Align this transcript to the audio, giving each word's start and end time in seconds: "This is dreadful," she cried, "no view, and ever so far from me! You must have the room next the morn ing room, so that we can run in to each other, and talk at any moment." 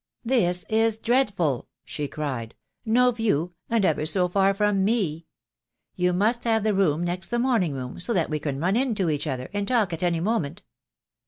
"This 0.25 0.65
is 0.67 0.97
dreadful," 0.97 1.67
she 1.85 2.07
cried, 2.07 2.55
"no 2.85 3.11
view, 3.11 3.53
and 3.69 3.85
ever 3.85 4.03
so 4.07 4.27
far 4.27 4.55
from 4.55 4.83
me! 4.83 5.27
You 5.95 6.11
must 6.11 6.43
have 6.45 6.63
the 6.63 6.73
room 6.73 7.03
next 7.03 7.27
the 7.27 7.37
morn 7.37 7.61
ing 7.61 7.73
room, 7.75 7.99
so 7.99 8.11
that 8.11 8.31
we 8.31 8.39
can 8.39 8.59
run 8.59 8.75
in 8.75 8.95
to 8.95 9.11
each 9.11 9.27
other, 9.27 9.47
and 9.53 9.67
talk 9.67 9.93
at 9.93 10.01
any 10.01 10.19
moment." 10.19 10.63